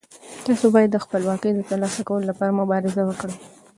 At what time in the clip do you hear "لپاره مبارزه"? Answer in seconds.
2.29-3.01